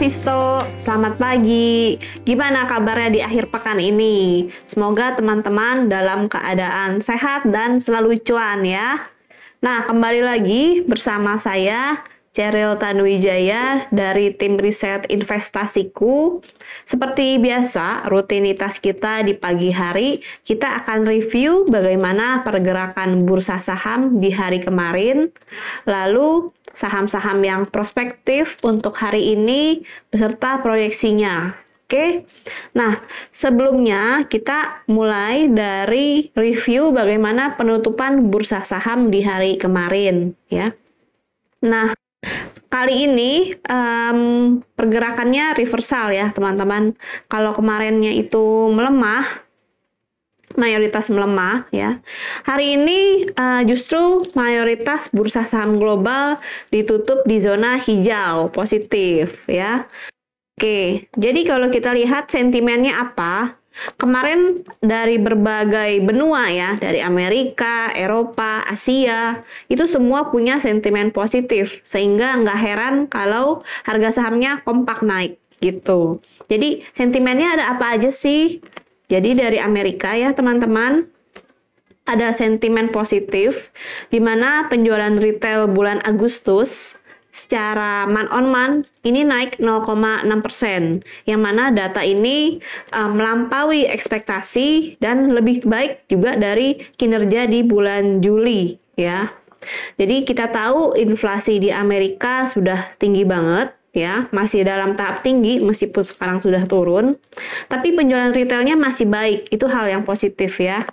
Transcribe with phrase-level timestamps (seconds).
[0.00, 2.00] Visto, selamat pagi.
[2.24, 4.48] Gimana kabarnya di akhir pekan ini?
[4.64, 9.12] Semoga teman-teman dalam keadaan sehat dan selalu cuan ya.
[9.60, 12.00] Nah, kembali lagi bersama saya
[12.32, 16.40] Cheryl Tanuwijaya dari tim riset investasiku.
[16.88, 24.32] Seperti biasa, rutinitas kita di pagi hari, kita akan review bagaimana pergerakan bursa saham di
[24.32, 25.28] hari kemarin,
[25.84, 31.52] lalu saham-saham yang prospektif untuk hari ini beserta proyeksinya.
[31.84, 32.24] Oke,
[32.72, 33.02] nah
[33.34, 40.70] sebelumnya kita mulai dari review bagaimana penutupan bursa saham di hari kemarin ya.
[41.66, 41.92] Nah,
[42.70, 44.20] Kali ini um,
[44.78, 46.94] pergerakannya reversal ya teman-teman.
[47.26, 49.42] Kalau kemarinnya itu melemah,
[50.58, 52.02] mayoritas melemah ya.
[52.46, 53.00] Hari ini
[53.34, 56.40] uh, justru mayoritas bursa saham global
[56.74, 59.86] ditutup di zona hijau positif ya.
[60.60, 63.56] Oke, jadi kalau kita lihat sentimennya apa?
[63.96, 69.40] Kemarin dari berbagai benua ya, dari Amerika, Eropa, Asia,
[69.72, 71.80] itu semua punya sentimen positif.
[71.80, 76.20] Sehingga nggak heran kalau harga sahamnya kompak naik gitu.
[76.50, 78.60] Jadi sentimennya ada apa aja sih?
[79.10, 81.10] Jadi dari Amerika ya teman-teman,
[82.06, 83.70] ada sentimen positif
[84.08, 86.94] di mana penjualan retail bulan Agustus
[87.30, 88.70] secara man on man
[89.06, 92.58] ini naik 0,6 persen, yang mana data ini
[92.90, 99.30] uh, melampaui ekspektasi dan lebih baik juga dari kinerja di bulan Juli ya.
[100.00, 106.04] Jadi kita tahu inflasi di Amerika sudah tinggi banget ya, masih dalam tahap tinggi meskipun
[106.06, 107.18] sekarang sudah turun,
[107.70, 110.86] tapi penjualan retailnya masih baik, itu hal yang positif ya.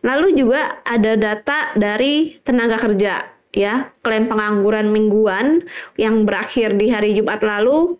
[0.00, 5.66] Lalu juga ada data dari tenaga kerja ya klaim pengangguran mingguan
[5.98, 7.98] yang berakhir di hari Jumat lalu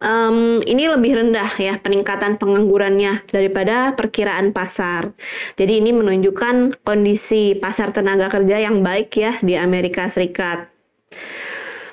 [0.00, 5.12] um, ini lebih rendah ya peningkatan penganggurannya daripada perkiraan pasar.
[5.54, 10.68] Jadi ini menunjukkan kondisi pasar tenaga kerja yang baik ya di Amerika Serikat.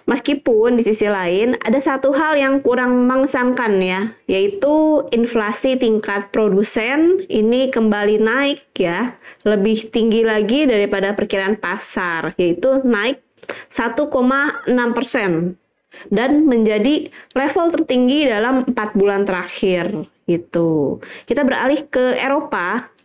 [0.08, 7.28] Meskipun di sisi lain ada satu hal yang kurang mengesankan ya, yaitu inflasi tingkat produsen
[7.28, 13.20] ini kembali naik ya, lebih tinggi lagi daripada perkiraan pasar, yaitu naik
[13.68, 14.08] 1,6
[14.96, 15.60] persen
[16.08, 21.04] dan menjadi level tertinggi dalam empat bulan terakhir gitu.
[21.28, 22.96] Kita beralih ke Eropa.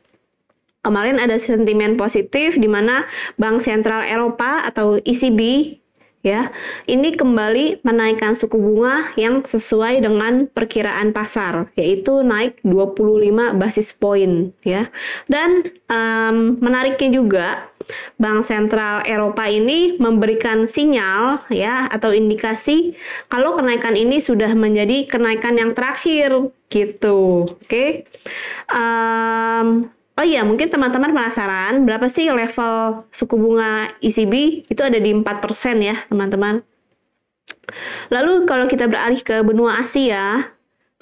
[0.82, 3.06] Kemarin ada sentimen positif di mana
[3.38, 5.38] Bank Sentral Eropa atau ECB
[6.22, 6.50] ya.
[6.87, 14.55] Ini kembali menaikkan suku bunga yang sesuai dengan perkiraan pasar, yaitu naik 25 basis poin
[14.62, 14.88] ya.
[15.27, 17.47] Dan um, menariknya juga
[18.16, 22.94] Bank Sentral Eropa ini memberikan sinyal ya atau indikasi
[23.27, 27.50] kalau kenaikan ini sudah menjadi kenaikan yang terakhir gitu.
[27.59, 27.66] Oke.
[27.66, 27.89] Okay?
[28.71, 34.68] Um, Oh iya, mungkin teman-teman penasaran berapa sih level suku bunga ECB?
[34.68, 36.60] Itu ada di 4% ya, teman-teman.
[38.12, 40.52] Lalu kalau kita beralih ke benua Asia,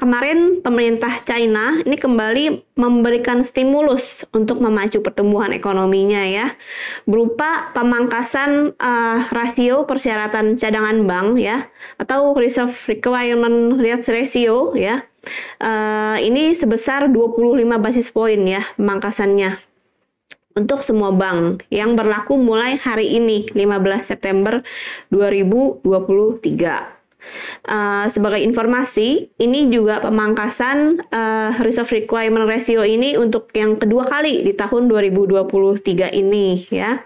[0.01, 6.57] kemarin pemerintah China ini kembali memberikan stimulus untuk memacu pertumbuhan ekonominya ya
[7.05, 11.69] berupa pemangkasan uh, rasio persyaratan cadangan bank ya
[12.01, 13.77] atau reserve requirement
[14.09, 15.05] ratio ya
[15.61, 19.61] uh, ini sebesar 25 basis poin ya pemangkasannya
[20.57, 24.65] untuk semua bank yang berlaku mulai hari ini 15 September
[25.13, 27.00] 2023.
[27.67, 34.43] Uh, sebagai informasi, ini juga pemangkasan uh, reserve requirement ratio ini untuk yang kedua kali
[34.43, 37.05] di tahun 2023 ini ya.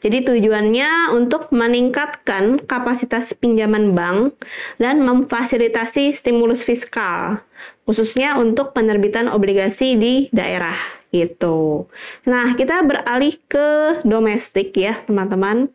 [0.00, 4.38] Jadi tujuannya untuk meningkatkan kapasitas pinjaman bank
[4.78, 7.42] dan memfasilitasi stimulus fiskal
[7.86, 10.74] khususnya untuk penerbitan obligasi di daerah
[11.14, 11.86] gitu.
[12.26, 15.70] Nah, kita beralih ke domestik ya, teman-teman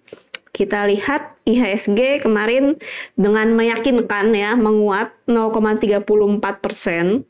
[0.51, 2.77] kita lihat IHSG kemarin
[3.15, 6.03] dengan meyakinkan ya menguat 0,34
[6.59, 7.23] persen.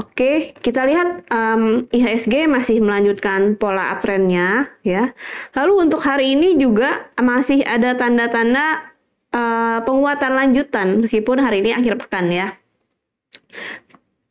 [0.00, 5.12] Oke, kita lihat um, IHSG masih melanjutkan pola uptrendnya ya.
[5.52, 8.96] Lalu untuk hari ini juga masih ada tanda-tanda
[9.36, 12.56] uh, penguatan lanjutan meskipun hari ini akhir pekan ya.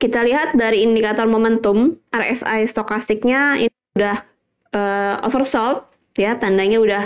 [0.01, 4.25] Kita lihat dari indikator momentum RSI stokastiknya ini sudah
[4.73, 5.88] uh, oversold
[6.19, 7.03] ya tandanya udah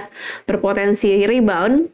[0.49, 1.93] berpotensi rebound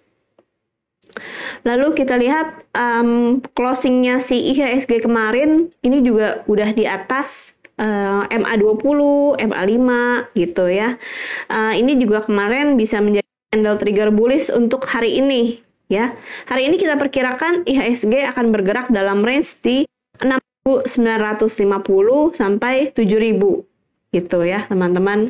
[1.68, 9.00] Lalu kita lihat um, closingnya si IHSG kemarin ini juga udah di atas uh, MA20,
[9.44, 9.89] MA5
[10.39, 10.95] gitu ya.
[11.51, 15.60] Uh, ini juga kemarin bisa menjadi candle trigger bullish untuk hari ini
[15.92, 16.16] ya.
[16.48, 19.77] Hari ini kita perkirakan IHSG akan bergerak dalam range di
[20.24, 21.50] 6.950
[22.38, 25.27] sampai 7.000 gitu ya, teman-teman.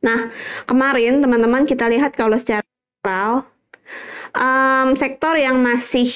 [0.00, 0.32] Nah,
[0.64, 3.44] kemarin teman-teman kita lihat kalau secara general
[4.32, 6.08] um, sektor yang masih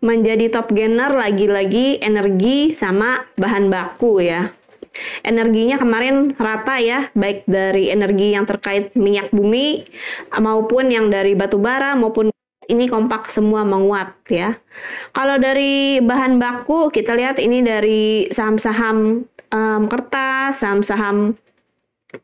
[0.00, 4.52] menjadi top gainer lagi-lagi energi sama bahan baku ya.
[5.22, 9.86] Energinya kemarin rata ya, baik dari energi yang terkait minyak bumi
[10.34, 12.34] maupun yang dari batu bara maupun
[12.66, 14.58] ini kompak semua menguat ya.
[15.14, 21.38] Kalau dari bahan baku kita lihat ini dari saham-saham um, kertas, saham-saham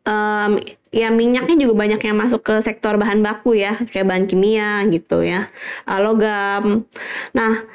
[0.07, 0.53] um,
[0.97, 5.21] ya minyaknya juga banyak yang masuk ke sektor bahan baku ya, kayak bahan kimia gitu
[5.21, 5.53] ya,
[5.85, 6.89] uh, logam.
[7.37, 7.69] Nah,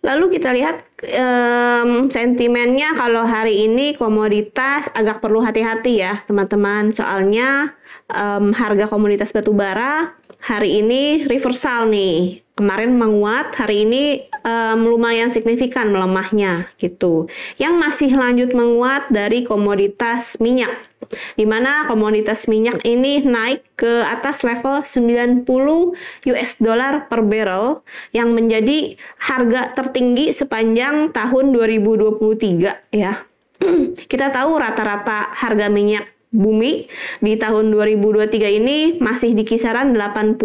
[0.00, 0.80] Lalu kita lihat
[1.12, 6.96] um, sentimennya kalau hari ini komoditas agak perlu hati-hati ya teman-teman.
[6.96, 7.76] Soalnya
[8.08, 12.40] um, harga komoditas batubara hari ini reversal nih.
[12.56, 17.28] Kemarin menguat hari ini um, lumayan signifikan melemahnya gitu.
[17.60, 20.72] Yang masih lanjut menguat dari komoditas minyak
[21.34, 25.46] di mana komoditas minyak ini naik ke atas level 90
[26.30, 27.82] US dollar per barrel
[28.14, 33.26] yang menjadi harga tertinggi sepanjang tahun 2023 ya.
[34.10, 36.86] Kita tahu rata-rata harga minyak bumi
[37.18, 40.38] di tahun 2023 ini masih di kisaran 80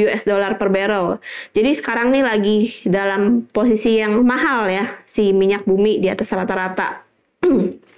[0.00, 1.20] US dollar per barrel.
[1.52, 2.58] Jadi sekarang nih lagi
[2.88, 7.04] dalam posisi yang mahal ya si minyak bumi di atas rata-rata.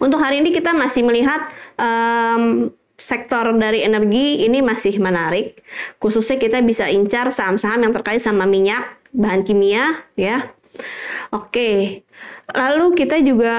[0.00, 5.60] Untuk hari ini kita masih melihat um, sektor dari energi ini masih menarik.
[5.96, 10.52] Khususnya kita bisa incar saham-saham yang terkait sama minyak, bahan kimia, ya.
[11.30, 12.02] Oke,
[12.50, 13.54] lalu kita juga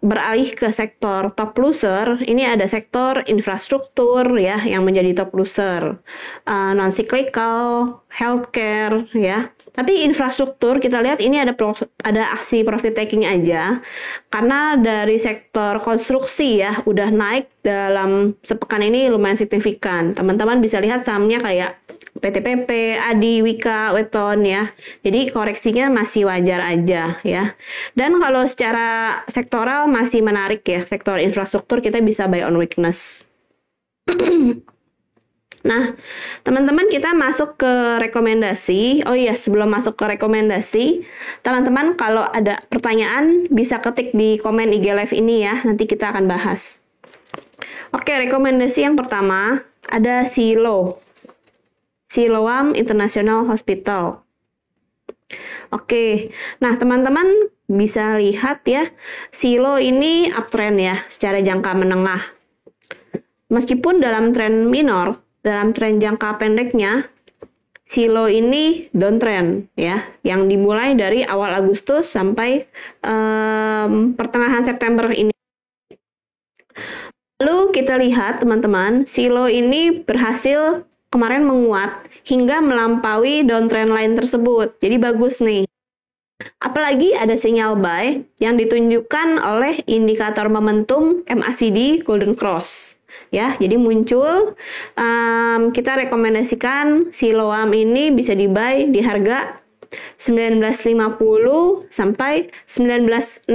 [0.00, 2.16] beralih ke sektor top loser.
[2.24, 6.00] Ini ada sektor infrastruktur ya yang menjadi top loser,
[6.48, 9.52] uh, non cyclical, healthcare ya.
[9.70, 13.78] Tapi infrastruktur kita lihat ini ada pro, ada aksi profit taking aja
[14.32, 20.16] karena dari sektor konstruksi ya udah naik dalam sepekan ini lumayan signifikan.
[20.16, 21.76] Teman-teman bisa lihat sahamnya kayak
[22.20, 24.68] PTPP, Adi, Wika, Weton ya.
[25.06, 27.58] Jadi koreksinya masih wajar aja ya.
[27.98, 33.24] Dan kalau secara sektoral masih menarik ya sektor infrastruktur kita bisa buy on weakness.
[35.60, 35.92] Nah,
[36.40, 39.04] teman-teman kita masuk ke rekomendasi.
[39.04, 41.04] Oh iya, sebelum masuk ke rekomendasi,
[41.44, 46.24] teman-teman kalau ada pertanyaan bisa ketik di komen IG Live ini ya, nanti kita akan
[46.24, 46.80] bahas.
[47.92, 50.96] Oke, rekomendasi yang pertama ada Silo.
[52.08, 54.24] Siloam International Hospital.
[55.70, 58.90] Oke, nah teman-teman bisa lihat ya,
[59.30, 62.22] Silo ini uptrend ya, secara jangka menengah.
[63.50, 67.10] Meskipun dalam tren minor, dalam tren jangka pendeknya,
[67.82, 72.70] silo ini downtrend ya, yang dimulai dari awal Agustus sampai
[73.02, 75.34] um, pertengahan September ini.
[77.42, 84.78] Lalu kita lihat teman-teman, silo ini berhasil kemarin menguat hingga melampaui downtrend lain tersebut.
[84.78, 85.66] Jadi bagus nih.
[86.62, 92.96] Apalagi ada sinyal buy yang ditunjukkan oleh indikator momentum MACD Golden Cross
[93.28, 93.60] ya.
[93.60, 94.56] Jadi muncul
[94.96, 99.60] um, kita rekomendasikan si Loam ini bisa dibuy di harga
[100.16, 103.50] 1950 sampai 1960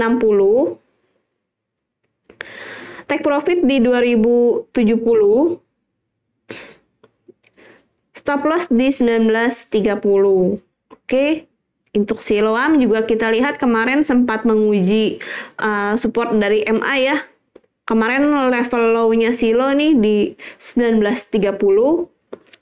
[3.06, 5.65] take profit di 2070
[8.26, 10.02] stop loss di 1930
[10.90, 11.26] oke
[11.94, 15.22] untuk siloam juga kita lihat kemarin sempat menguji
[15.62, 17.18] uh, support dari MA ya.
[17.86, 20.18] Kemarin level low-nya Silo nih di
[20.58, 21.54] 1930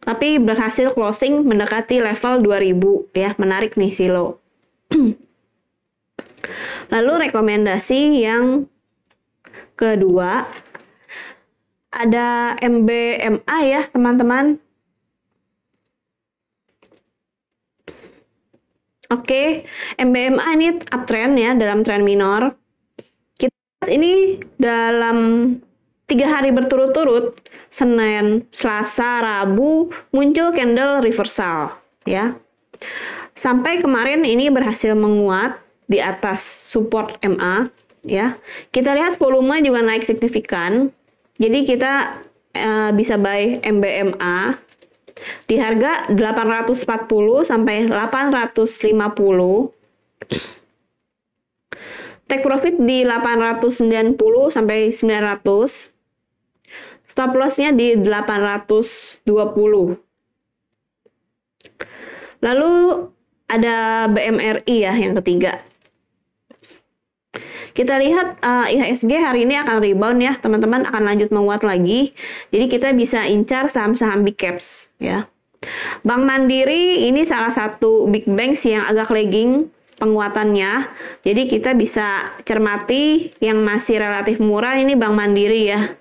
[0.03, 3.31] tapi berhasil closing mendekati level 2000 ya.
[3.39, 4.43] Menarik nih Silo
[6.93, 8.67] lalu rekomendasi yang
[9.79, 10.45] kedua
[11.89, 14.59] ada MBMA ya teman-teman
[19.13, 19.61] Oke,
[20.01, 22.57] MBMA ini uptrend ya dalam tren minor
[23.83, 25.17] ini dalam
[26.07, 27.35] tiga hari berturut-turut
[27.67, 31.73] Senin, Selasa, Rabu muncul candle reversal
[32.07, 32.37] ya.
[33.33, 35.57] Sampai kemarin ini berhasil menguat
[35.89, 37.67] di atas support MA
[38.05, 38.37] ya.
[38.69, 40.93] Kita lihat volume juga naik signifikan.
[41.41, 44.57] Jadi kita uh, bisa buy MBMA
[45.45, 49.83] di harga 840 sampai 850
[52.23, 54.17] Take profit di 890
[54.49, 55.91] sampai 900.
[57.03, 59.21] Stop lossnya di 820.
[62.41, 62.73] Lalu
[63.45, 65.61] ada BMRI ya yang ketiga.
[67.73, 72.13] Kita lihat uh, IHSG hari ini akan rebound ya, teman-teman akan lanjut menguat lagi.
[72.53, 75.25] Jadi kita bisa incar saham-saham big caps ya.
[76.05, 80.85] Bank Mandiri ini salah satu big banks yang agak lagging penguatannya.
[81.25, 85.97] Jadi kita bisa cermati yang masih relatif murah ini Bank Mandiri ya.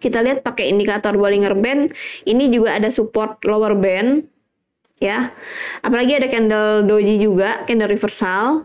[0.00, 1.92] Kita lihat pakai indikator Bollinger Band,
[2.24, 4.24] ini juga ada support lower band
[4.96, 5.28] ya.
[5.84, 8.64] Apalagi ada candle doji juga, candle reversal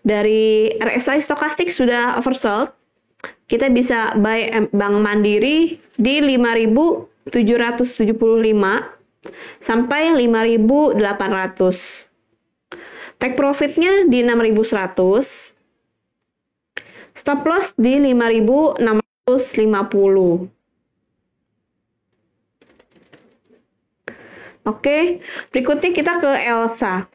[0.00, 2.72] dari RSI stokastik sudah oversold,
[3.50, 7.82] kita bisa buy Bank Mandiri di 5.775
[9.60, 12.08] sampai 5.800.
[13.20, 15.52] Take profitnya di 6.100.
[17.12, 18.80] Stop loss di 5.650.
[24.64, 25.20] Oke,
[25.52, 27.08] berikutnya kita ke Elsa.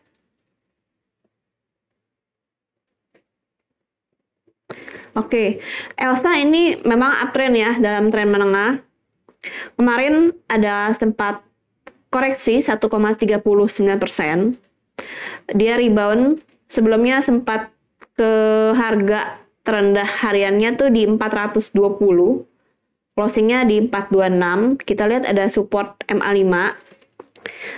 [5.16, 5.64] Oke,
[5.96, 8.84] Elsa ini memang uptrend ya dalam tren menengah.
[9.80, 11.40] Kemarin ada sempat
[12.12, 13.40] koreksi 1,39
[13.96, 14.60] persen.
[15.56, 17.72] Dia rebound, sebelumnya sempat
[18.20, 18.32] ke
[18.76, 21.72] harga terendah hariannya tuh di 420.
[23.16, 24.84] Closingnya di 426.
[24.84, 26.76] Kita lihat ada support MA5.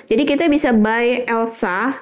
[0.10, 2.02] Jadi kita bisa buy Elsa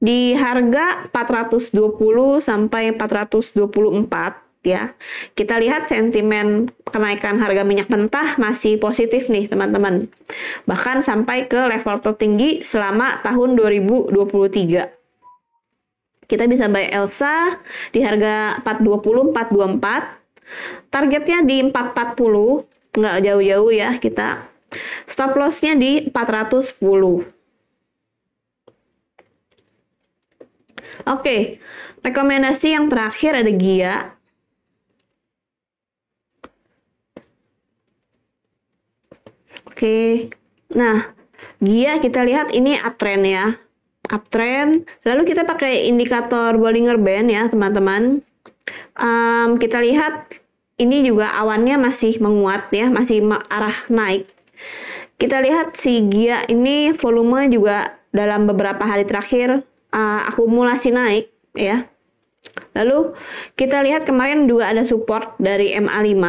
[0.00, 4.94] di harga 420 sampai 424 ya.
[5.34, 10.08] Kita lihat sentimen kenaikan harga minyak mentah masih positif nih teman-teman.
[10.66, 15.02] Bahkan sampai ke level tertinggi selama tahun 2023.
[16.30, 17.60] Kita bisa buy Elsa
[17.92, 20.22] di harga 420 424.
[20.92, 22.64] Targetnya di 440,
[22.96, 24.48] nggak jauh-jauh ya kita.
[25.04, 27.28] Stop lossnya di 410.
[31.02, 31.58] Oke,
[32.04, 34.14] rekomendasi yang terakhir ada GIA.
[39.82, 40.30] Oke.
[40.78, 41.10] Nah,
[41.58, 43.58] Gia kita lihat ini uptrend ya.
[44.06, 44.86] Uptrend.
[45.02, 48.22] Lalu kita pakai indikator Bollinger Band ya, teman-teman.
[48.94, 50.38] Um, kita lihat
[50.78, 54.30] ini juga awannya masih menguat ya, masih arah naik.
[55.18, 61.26] Kita lihat si Gia ini volume juga dalam beberapa hari terakhir uh, akumulasi naik
[61.58, 61.90] ya.
[62.78, 63.18] Lalu
[63.58, 66.22] kita lihat kemarin juga ada support dari MA5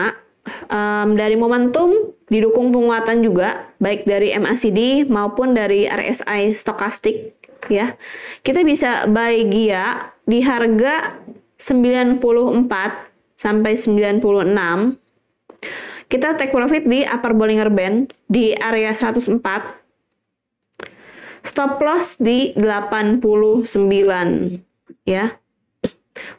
[0.74, 7.37] um, dari momentum didukung penguatan juga baik dari MACD maupun dari RSI stokastik
[7.69, 7.93] ya.
[8.41, 11.21] Kita bisa buy GIA di harga
[11.61, 12.17] 94
[13.37, 14.97] sampai 96.
[16.09, 19.37] Kita take profit di upper Bollinger Band di area 104.
[21.45, 23.61] Stop loss di 89
[25.05, 25.37] ya.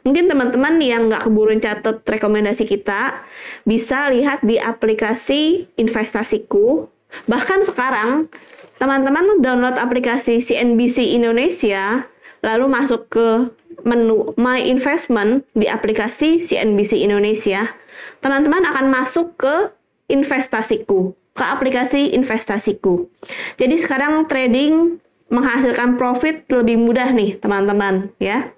[0.07, 3.27] Mungkin teman-teman yang nggak keburu catat rekomendasi kita,
[3.67, 6.87] bisa lihat di aplikasi investasiku.
[7.27, 8.31] Bahkan sekarang,
[8.79, 12.07] teman-teman download aplikasi CNBC Indonesia,
[12.39, 13.51] lalu masuk ke
[13.83, 17.75] menu My Investment di aplikasi CNBC Indonesia,
[18.23, 19.75] teman-teman akan masuk ke
[20.07, 23.11] investasiku, ke aplikasi investasiku.
[23.59, 28.54] Jadi sekarang trading menghasilkan profit lebih mudah nih, teman-teman, ya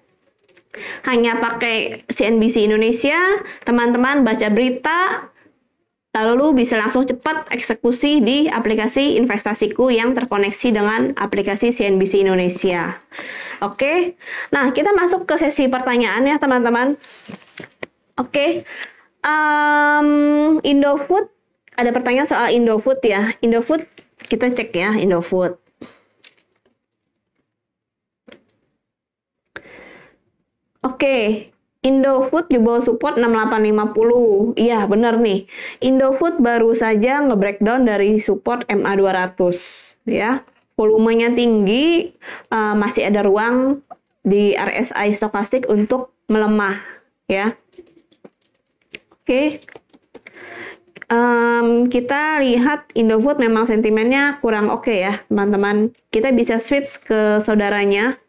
[1.06, 3.18] hanya pakai CNBC Indonesia,
[3.64, 5.30] teman-teman baca berita,
[6.18, 12.98] lalu bisa langsung cepat eksekusi di aplikasi investasiku yang terkoneksi dengan aplikasi CNBC Indonesia.
[13.62, 14.18] Oke,
[14.54, 16.98] nah kita masuk ke sesi pertanyaan ya teman-teman.
[18.18, 18.66] Oke,
[19.22, 21.30] um, Indofood,
[21.78, 23.34] ada pertanyaan soal Indofood ya.
[23.42, 23.86] Indofood,
[24.26, 25.67] kita cek ya Indofood.
[30.88, 31.52] Oke,
[31.84, 34.56] Indofood jebol support 6850.
[34.56, 35.44] Iya, bener nih.
[35.84, 39.36] Indofood baru saja nge-breakdown dari support MA200
[40.08, 40.48] ya.
[40.80, 42.16] Volumenya tinggi,
[42.54, 43.84] uh, masih ada ruang
[44.24, 46.80] di RSI stokastik untuk melemah
[47.28, 47.60] ya.
[49.24, 49.60] Oke.
[51.08, 55.92] Um, kita lihat Indofood memang sentimennya kurang oke okay ya, teman-teman.
[56.12, 58.20] Kita bisa switch ke saudaranya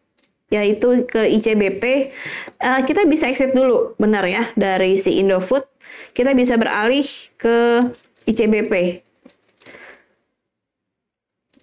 [0.49, 1.83] yaitu ke ICBP,
[2.59, 5.65] uh, eh, kita bisa exit dulu, benar ya, dari si Indofood.
[6.17, 7.05] Kita bisa beralih
[7.37, 7.85] ke
[8.25, 9.05] ICBP.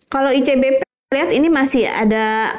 [0.07, 2.59] Kalau ICBP lihat ini masih ada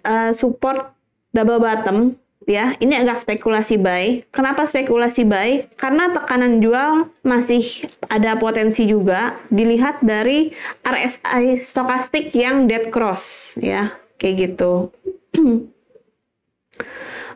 [0.00, 0.96] uh, support
[1.36, 2.16] double bottom
[2.48, 2.72] ya.
[2.80, 4.24] Ini agak spekulasi buy.
[4.32, 5.68] Kenapa spekulasi buy?
[5.76, 10.56] Karena tekanan jual masih ada potensi juga dilihat dari
[10.86, 14.88] RSI stokastik yang dead cross ya kayak gitu.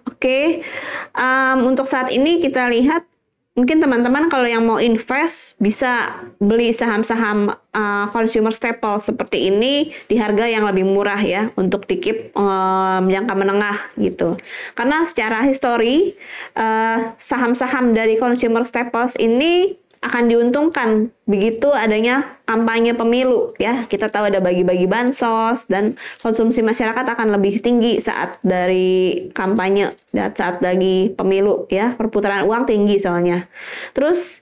[0.09, 0.47] Oke, okay.
[1.17, 3.05] um, untuk saat ini kita lihat
[3.59, 10.17] mungkin teman-teman kalau yang mau invest bisa beli saham-saham uh, consumer staple seperti ini di
[10.17, 14.39] harga yang lebih murah ya untuk dikip um, jangka menengah gitu.
[14.79, 16.15] Karena secara histori
[16.57, 23.85] uh, saham-saham dari consumer staples ini akan diuntungkan begitu adanya kampanye pemilu ya.
[23.85, 30.33] Kita tahu ada bagi-bagi bansos dan konsumsi masyarakat akan lebih tinggi saat dari kampanye dan
[30.33, 31.93] saat lagi pemilu ya.
[32.01, 33.45] Perputaran uang tinggi soalnya.
[33.93, 34.41] Terus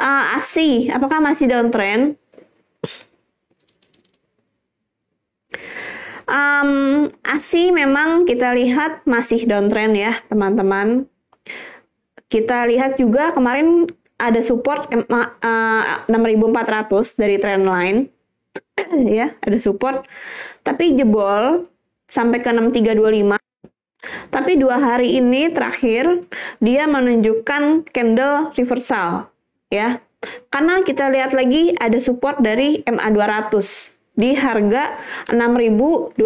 [0.00, 2.16] uh, ASI apakah masih downtrend
[6.28, 11.08] um, ASI memang kita lihat masih downtrend ya teman-teman.
[12.32, 13.86] Kita lihat juga kemarin
[14.18, 17.98] ada support uh, 6400 dari trendline
[19.18, 20.06] ya, ada support.
[20.62, 21.66] Tapi jebol
[22.08, 23.38] sampai ke 6325.
[24.28, 26.28] Tapi dua hari ini terakhir
[26.60, 29.32] dia menunjukkan candle reversal
[29.72, 30.00] ya.
[30.48, 33.52] Karena kita lihat lagi ada support dari MA200
[34.14, 34.96] di harga
[35.28, 36.16] 6225.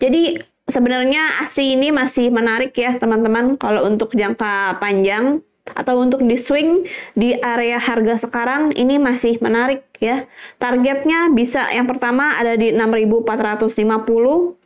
[0.00, 0.22] Jadi
[0.70, 6.88] sebenarnya ASI ini masih menarik ya teman-teman kalau untuk jangka panjang atau untuk di swing
[7.14, 10.26] di area harga sekarang ini masih menarik ya.
[10.58, 14.56] Targetnya bisa yang pertama ada di 6450,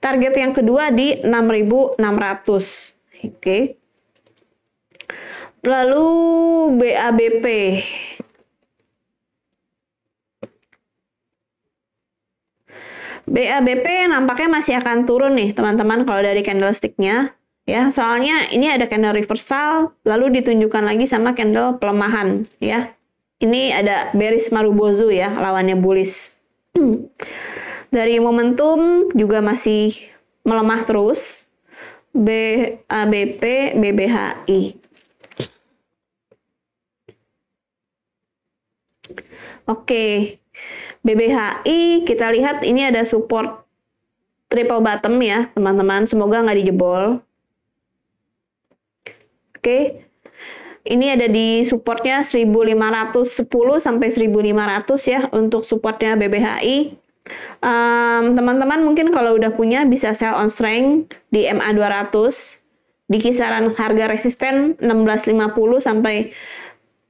[0.00, 2.94] target yang kedua di 6600.
[3.24, 3.76] Oke.
[5.64, 6.08] Lalu
[6.76, 7.44] BABP
[13.24, 17.32] BABP nampaknya masih akan turun nih teman-teman kalau dari candlesticknya.
[17.64, 22.44] Ya soalnya ini ada candle reversal lalu ditunjukkan lagi sama candle pelemahan.
[22.60, 22.92] Ya
[23.40, 26.36] ini ada bearish marubozu ya lawannya bullish.
[27.94, 29.96] Dari momentum juga masih
[30.44, 31.44] melemah terus.
[32.14, 34.78] BABP BBHI
[39.64, 40.38] Oke,
[41.04, 43.68] BBHI kita lihat ini ada support
[44.48, 46.08] triple bottom ya teman-teman.
[46.08, 47.20] Semoga nggak dijebol.
[49.60, 50.08] Oke.
[50.84, 53.48] Ini ada di supportnya 1510
[53.80, 57.04] sampai 1500 ya untuk supportnya BBHI
[58.36, 62.12] teman-teman um, mungkin kalau udah punya bisa sell on strength di MA 200
[63.08, 66.36] di kisaran harga resisten 1650 sampai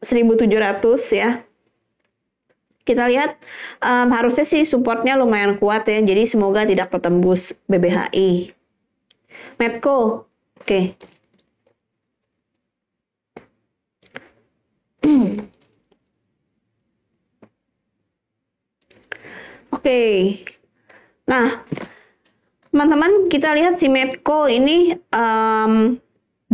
[0.03, 1.43] 1700 ya
[2.85, 3.41] kita lihat
[3.81, 8.53] um, harusnya sih supportnya lumayan kuat ya, jadi semoga tidak tertembus BBHI.
[9.57, 10.29] Medco,
[10.61, 10.65] oke.
[10.65, 10.85] Okay.
[19.75, 20.17] Oke, okay.
[21.29, 21.61] nah
[22.73, 26.01] teman-teman kita lihat si Medco ini um,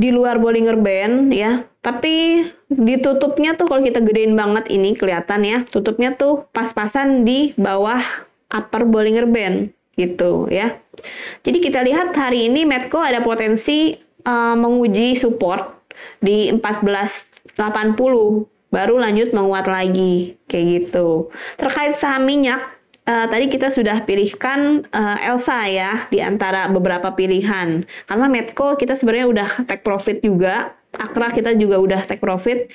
[0.01, 1.69] di luar Bollinger Band ya.
[1.85, 8.01] Tapi ditutupnya tuh kalau kita gedein banget ini kelihatan ya, tutupnya tuh pas-pasan di bawah
[8.49, 10.81] upper Bollinger Band gitu ya.
[11.45, 13.93] Jadi kita lihat hari ini Medco ada potensi
[14.25, 15.85] uh, menguji support
[16.21, 17.57] di 1480
[18.71, 21.29] baru lanjut menguat lagi kayak gitu.
[21.61, 22.80] Terkait saham minyak
[23.11, 27.83] uh, tadi kita sudah pilihkan uh, Elsa ya di antara beberapa pilihan.
[28.07, 32.71] Karena Medco kita sebenarnya udah take profit juga, Akra kita juga udah take profit.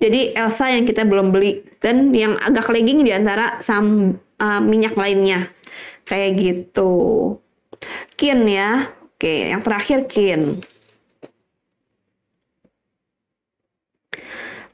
[0.00, 4.96] Jadi Elsa yang kita belum beli dan yang agak lagging di antara saham uh, minyak
[4.96, 5.52] lainnya.
[6.04, 6.92] Kayak gitu.
[8.16, 8.90] Kin ya.
[9.14, 10.58] Oke, yang terakhir Kin.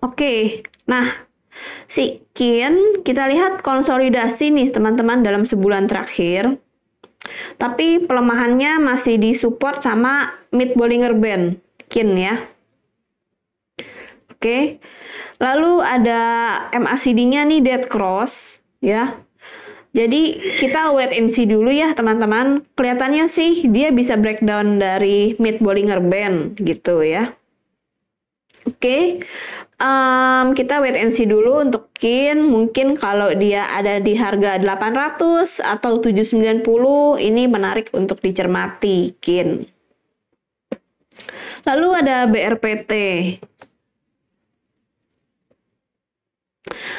[0.00, 1.28] Oke, nah
[1.90, 6.56] Si Kin, kita lihat konsolidasi nih teman-teman dalam sebulan terakhir.
[7.60, 11.60] Tapi pelemahannya masih disupport sama mid Bollinger Band,
[11.92, 12.48] Kin ya.
[14.30, 14.80] Oke.
[15.36, 16.22] Lalu ada
[16.72, 19.20] MACD-nya nih dead cross ya.
[19.90, 22.62] Jadi kita wait and see dulu ya teman-teman.
[22.78, 27.34] Kelihatannya sih dia bisa breakdown dari mid Bollinger Band gitu ya.
[28.68, 29.04] Oke, okay.
[29.80, 32.44] um, kita wait and see dulu untuk Kin.
[32.44, 36.60] Mungkin kalau dia ada di harga 800 atau 790,
[37.24, 39.64] ini menarik untuk dicermati Kin.
[41.64, 42.92] Lalu ada BRPT.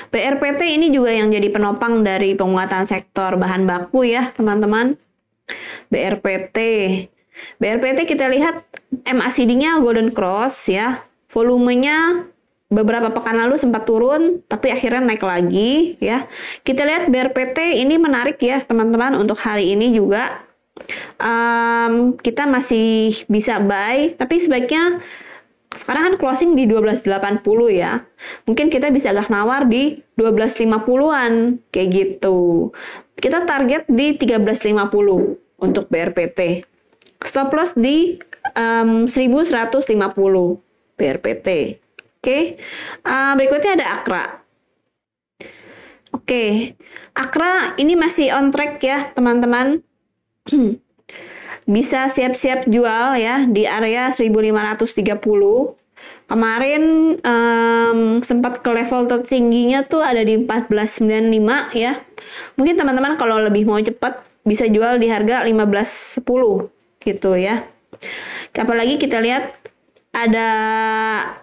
[0.09, 4.97] BRPT ini juga yang jadi penopang dari penguatan sektor bahan baku ya, teman-teman.
[5.93, 6.57] BRPT.
[7.61, 8.65] BRPT kita lihat
[9.05, 12.27] MACD-nya Golden Cross ya volumenya
[12.71, 16.31] beberapa pekan lalu sempat turun, tapi akhirnya naik lagi ya.
[16.63, 20.47] Kita lihat BRPT ini menarik ya teman-teman untuk hari ini juga.
[21.19, 25.03] Um, kita masih bisa buy, tapi sebaiknya
[25.75, 27.43] sekarang kan closing di 12.80
[27.75, 28.07] ya.
[28.47, 32.71] Mungkin kita bisa agak nawar di 12.50-an kayak gitu.
[33.19, 36.65] Kita target di 13.50 untuk BRPT.
[37.21, 38.17] Stop loss di
[38.57, 40.70] um, 1150
[41.01, 41.47] BRPT.
[42.21, 42.43] Oke, okay.
[43.01, 44.23] uh, berikutnya ada Akra.
[46.13, 46.49] Oke, okay.
[47.17, 49.81] Akra ini masih on track ya teman-teman.
[51.73, 55.81] Bisa siap-siap jual ya di area 1530.
[56.29, 56.83] Kemarin
[57.21, 61.99] um, sempat ke level tertingginya tuh ada di 1495 ya.
[62.55, 66.23] Mungkin teman-teman kalau lebih mau cepat bisa jual di harga 1510
[67.03, 67.67] gitu ya.
[68.55, 69.60] Apalagi kita lihat
[70.11, 70.49] ada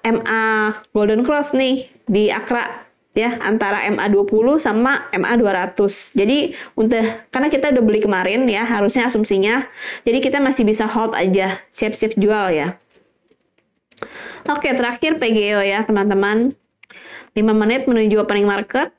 [0.05, 0.45] MA
[0.93, 6.15] Golden Cross nih di Akra ya antara MA 20 sama MA 200.
[6.15, 7.03] Jadi untuk
[7.35, 9.67] karena kita udah beli kemarin ya, harusnya asumsinya.
[10.05, 12.79] Jadi kita masih bisa hold aja, siap-siap jual ya.
[14.47, 16.55] Oke, terakhir PGO ya, teman-teman.
[17.35, 18.95] 5 menit menuju opening market.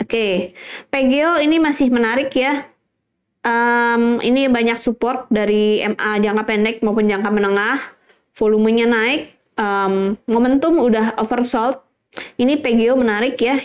[0.00, 0.56] Oke,
[0.90, 2.70] PGO ini masih menarik ya.
[3.42, 7.91] Um, ini banyak support dari MA jangka pendek maupun jangka menengah
[8.36, 11.80] volumenya naik, um, momentum udah oversold.
[12.36, 13.60] Ini PGO menarik ya.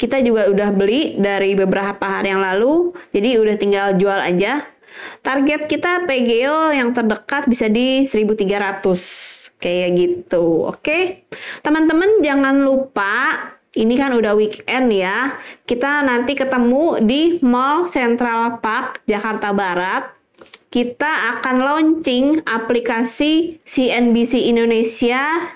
[0.00, 4.64] Kita juga udah beli dari beberapa hari yang lalu, jadi udah tinggal jual aja.
[5.22, 8.82] Target kita PGO yang terdekat bisa di 1300
[9.62, 10.66] kayak gitu.
[10.66, 11.28] Oke.
[11.62, 13.14] Teman-teman jangan lupa
[13.78, 15.38] ini kan udah weekend ya.
[15.62, 20.17] Kita nanti ketemu di Mall Central Park Jakarta Barat
[20.68, 25.52] kita akan launching aplikasi CNBC Indonesia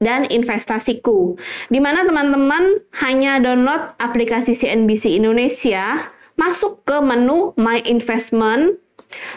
[0.00, 1.36] dan investasiku.
[1.68, 6.08] Di mana teman-teman hanya download aplikasi CNBC Indonesia,
[6.40, 8.80] masuk ke menu My Investment,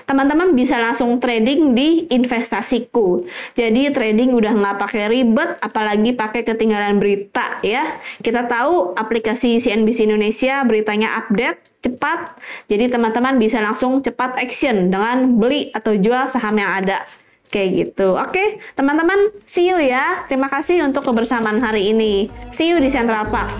[0.05, 3.23] teman-teman bisa langsung trading di investasiku.
[3.57, 7.99] Jadi trading udah nggak pakai ribet, apalagi pakai ketinggalan berita ya.
[8.21, 12.39] Kita tahu aplikasi CNBC Indonesia beritanya update cepat.
[12.71, 17.03] Jadi teman-teman bisa langsung cepat action dengan beli atau jual saham yang ada.
[17.53, 18.17] Kayak gitu.
[18.17, 20.25] Oke, teman-teman, see you ya.
[20.25, 22.25] Terima kasih untuk kebersamaan hari ini.
[22.49, 23.53] See you di Central Park.